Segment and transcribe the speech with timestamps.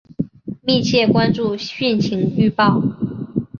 [0.63, 2.81] 密切关注汛情预报